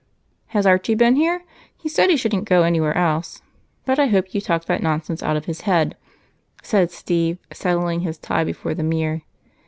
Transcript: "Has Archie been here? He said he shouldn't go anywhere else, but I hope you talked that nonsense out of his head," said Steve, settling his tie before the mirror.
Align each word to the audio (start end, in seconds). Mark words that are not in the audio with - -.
"Has 0.47 0.65
Archie 0.65 0.95
been 0.95 1.15
here? 1.15 1.43
He 1.77 1.87
said 1.87 2.09
he 2.09 2.17
shouldn't 2.17 2.49
go 2.49 2.63
anywhere 2.63 2.97
else, 2.97 3.43
but 3.85 3.99
I 3.99 4.07
hope 4.07 4.33
you 4.33 4.41
talked 4.41 4.65
that 4.65 4.81
nonsense 4.81 5.21
out 5.21 5.37
of 5.37 5.45
his 5.45 5.61
head," 5.61 5.95
said 6.63 6.89
Steve, 6.89 7.37
settling 7.53 7.99
his 7.99 8.17
tie 8.17 8.43
before 8.43 8.73
the 8.73 8.81
mirror. 8.81 9.21